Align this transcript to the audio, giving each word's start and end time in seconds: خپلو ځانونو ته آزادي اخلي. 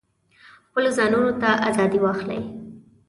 خپلو 0.67 0.89
ځانونو 0.97 1.31
ته 1.41 1.49
آزادي 1.69 1.99
اخلي. 2.11 2.39